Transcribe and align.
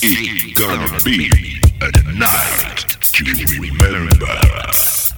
It's 0.00 0.54
gonna 0.60 1.00
be 1.02 1.28
a 1.80 1.90
night 2.12 2.86
to 3.00 3.24
remember. 3.24 5.17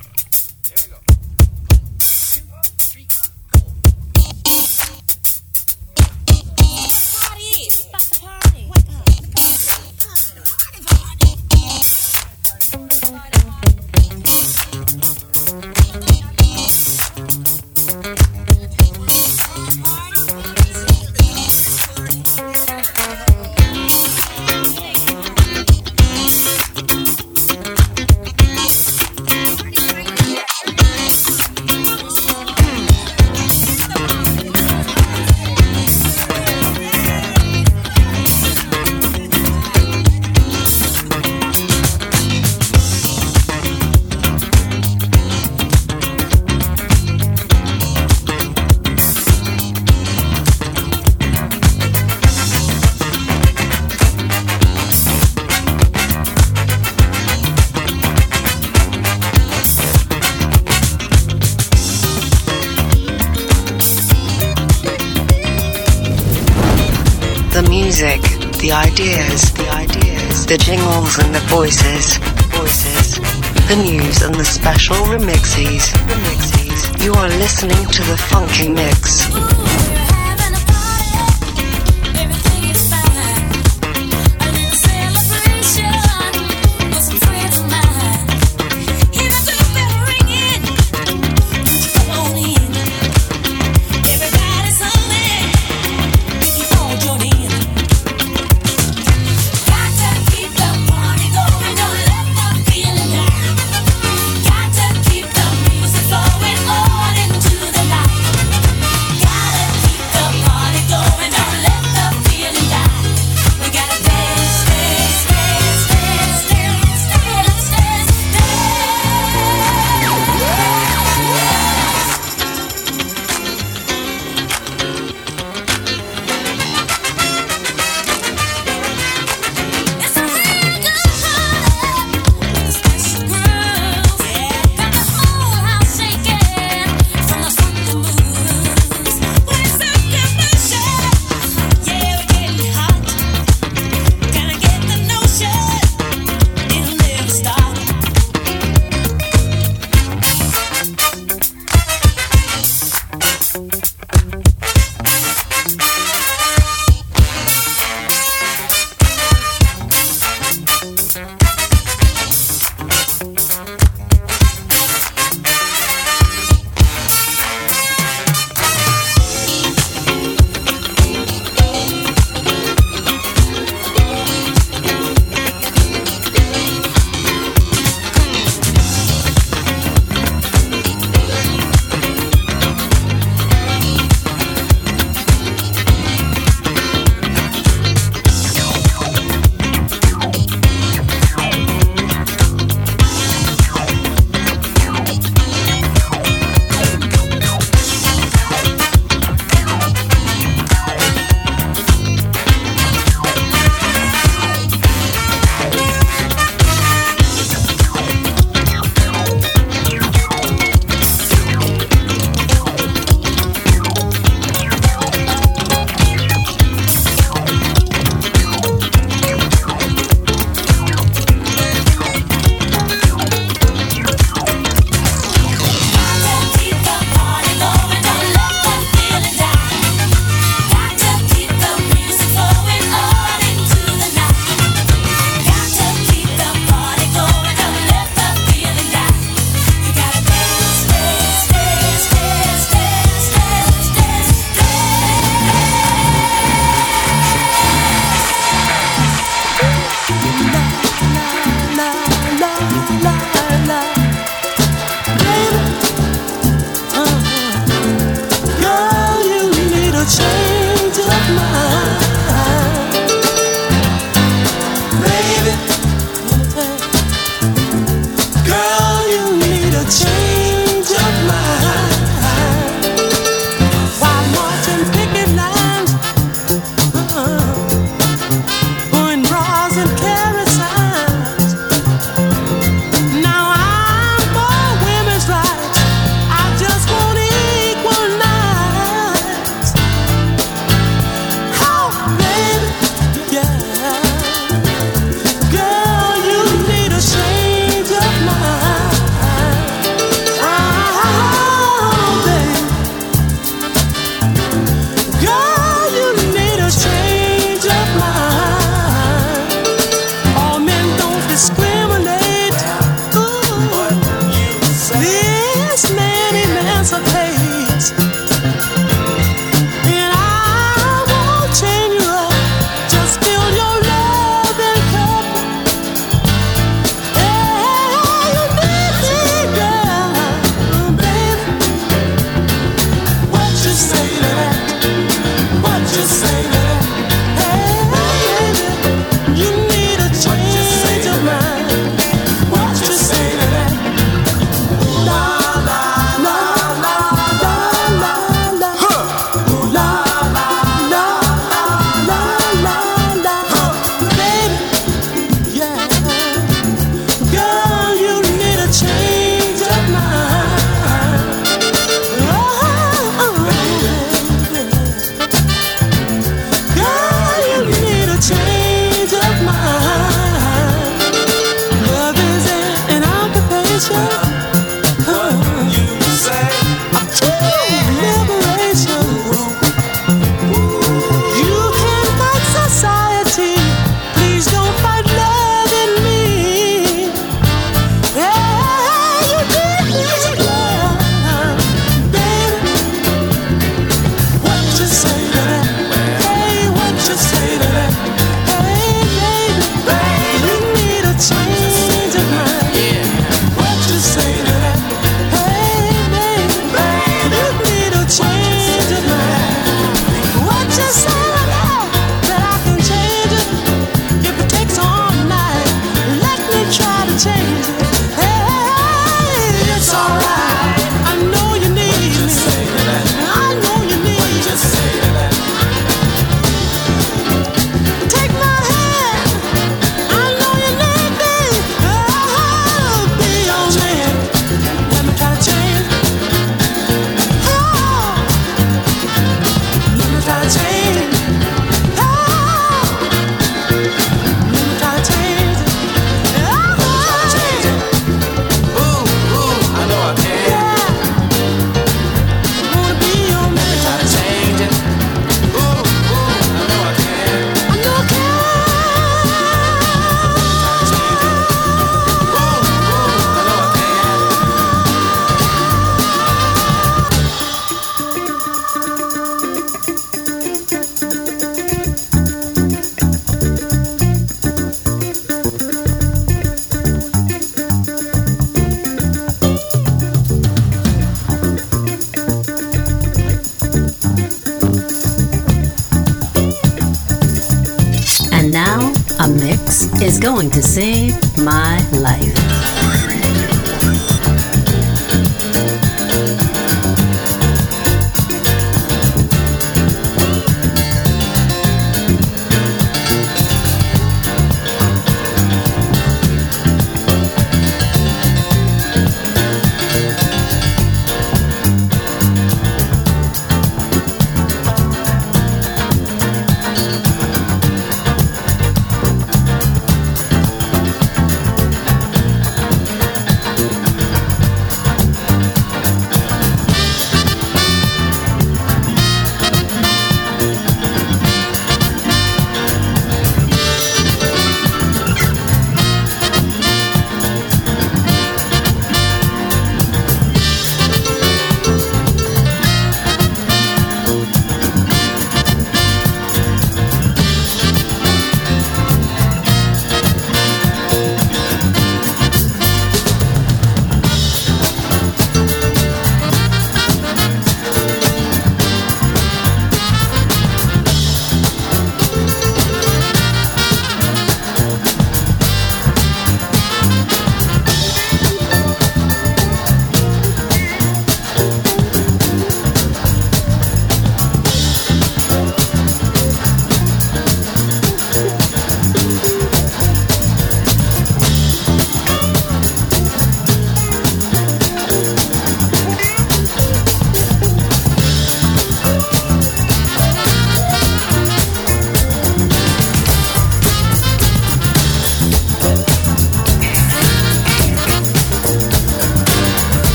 Going 490.21 490.51
to 490.51 490.63
save 490.63 491.15
my 491.39 491.81
life. 491.93 492.40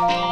Bye. 0.00 0.31